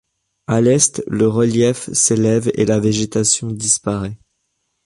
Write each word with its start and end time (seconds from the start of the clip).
À 0.47 0.61
l'est, 0.61 1.03
le 1.05 1.27
relief 1.27 1.93
s'élève 1.93 2.49
et 2.55 2.65
la 2.65 2.79
végétation 2.79 3.51
disparaît. 3.51 4.17